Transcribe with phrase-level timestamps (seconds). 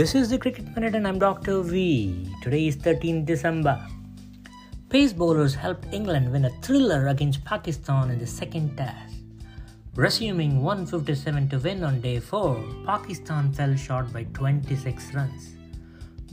[0.00, 1.60] This is the Cricket Minute and I'm Dr.
[1.60, 2.26] V.
[2.40, 3.78] Today is 13 December.
[4.88, 9.16] Pace bowlers helped England win a thriller against Pakistan in the second test.
[9.94, 15.54] Resuming 157 to win on day 4, Pakistan fell short by 26 runs.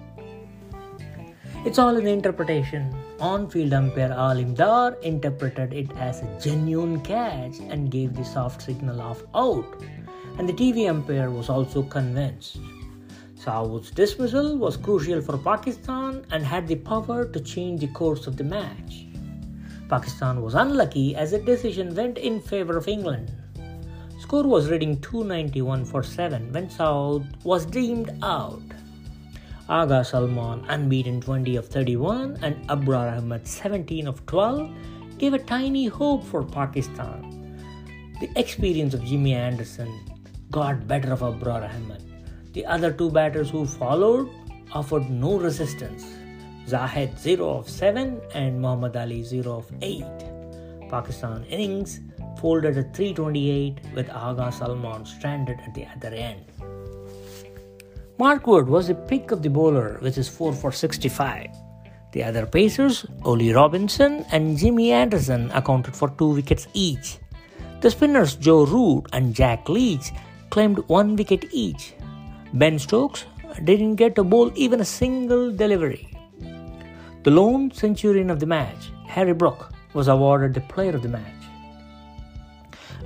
[1.65, 2.95] It's all in the interpretation.
[3.19, 8.63] On field umpire Aleem Dar interpreted it as a genuine catch and gave the soft
[8.63, 9.83] signal of out,
[10.39, 12.61] and the TV umpire was also convinced.
[13.45, 18.39] Saud's dismissal was crucial for Pakistan and had the power to change the course of
[18.39, 19.05] the match.
[19.91, 23.31] Pakistan was unlucky as the decision went in favor of England.
[24.19, 28.63] Score was reading 291 for 7 when Saud was deemed out.
[29.69, 34.71] Agha Salman, unbeaten 20 of 31, and Abrar Ahmed, 17 of 12,
[35.19, 37.61] gave a tiny hope for Pakistan.
[38.21, 40.01] The experience of Jimmy Anderson
[40.51, 42.14] got better of Abrar Ahmed.
[42.55, 44.31] The other two batters who followed
[44.73, 46.05] offered no resistance.
[46.69, 50.05] Zahid 0 of 7 and Muhammad Ali 0 of 8.
[50.89, 52.01] Pakistan innings
[52.41, 56.45] folded at 328 with Agha Salman stranded at the other end.
[58.19, 61.49] Mark Wood was the pick of the bowler with his 4 for 65.
[62.13, 67.19] The other pacers, Ollie Robinson and Jimmy Anderson, accounted for two wickets each.
[67.81, 70.13] The spinners Joe Root and Jack Leach
[70.51, 71.95] claimed one wicket each.
[72.55, 73.25] Ben Stokes
[73.65, 76.09] didn't get to bowl even a single delivery.
[77.25, 81.43] The lone centurion of the match, Harry Brook, was awarded the player of the match.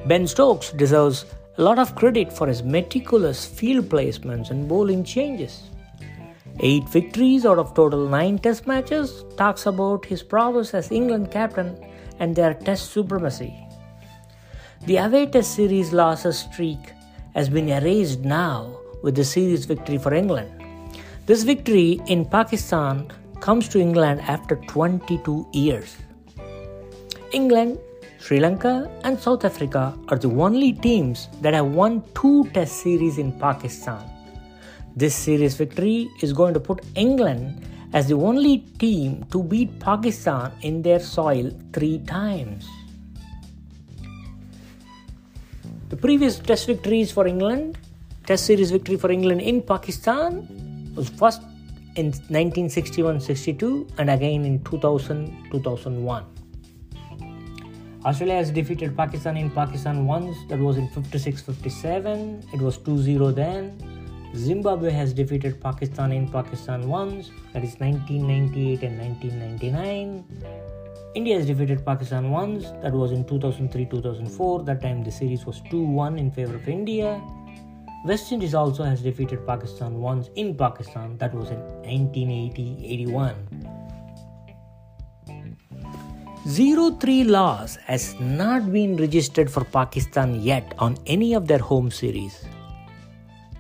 [0.07, 1.25] Ben Stokes deserves
[1.57, 5.63] a lot of credit for his meticulous field placements and bowling changes.
[6.61, 11.75] Eight victories out of total nine test matches talks about his prowess as England captain
[12.19, 13.55] and their test supremacy.
[14.85, 16.93] The away test series losses streak
[17.35, 20.51] has been erased now with a series victory for England.
[21.27, 23.11] This victory in Pakistan
[23.41, 25.97] comes to England after 22 years.
[27.33, 27.79] England,
[28.19, 33.19] Sri Lanka, and South Africa are the only teams that have won two test series
[33.19, 34.03] in Pakistan.
[34.97, 40.53] This series victory is going to put England as the only team to beat Pakistan
[40.63, 42.67] in their soil three times.
[45.89, 47.79] The previous test victories for England
[48.29, 50.47] Test series victory for England in Pakistan
[50.95, 51.41] was first
[51.97, 56.25] in 1961-62 and again in 2000-2001.
[58.05, 62.53] Australia has defeated Pakistan in Pakistan once, that was in 56-57.
[62.53, 63.73] It was 2-0 then.
[64.37, 70.25] Zimbabwe has defeated Pakistan in Pakistan once, that is 1998 and 1999.
[71.15, 74.67] India has defeated Pakistan once, that was in 2003-2004.
[74.67, 77.23] That time the series was 2-1 in favor of India.
[78.05, 83.35] West Indies also has defeated Pakistan once in Pakistan, that was in 1980 81.
[86.47, 91.91] 0 3 loss has not been registered for Pakistan yet on any of their home
[91.91, 92.45] series.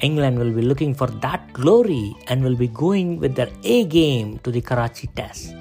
[0.00, 4.38] England will be looking for that glory and will be going with their A game
[4.44, 5.52] to the Karachi Test,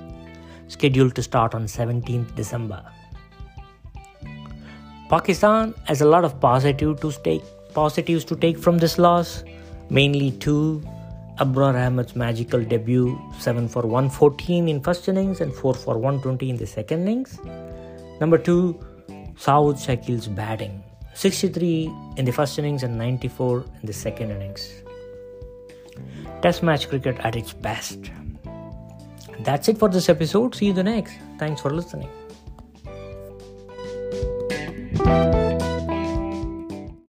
[0.67, 2.85] scheduled to start on 17th December.
[5.09, 7.43] Pakistan has a lot of positive to take
[7.77, 9.43] positives to take from this loss?
[9.89, 10.83] Mainly two.
[11.39, 16.57] Abrar Ahmed's magical debut 7 for 114 in first innings and 4 for 120 in
[16.57, 17.37] the second innings.
[18.19, 18.73] Number 2,
[19.45, 20.83] Saud Shakeel's batting
[21.13, 24.67] 63 in the first innings and 94 in the second innings.
[26.41, 28.11] Test match cricket at its best.
[29.41, 30.55] That's it for this episode.
[30.55, 31.13] See you the next.
[31.37, 32.09] Thanks for listening.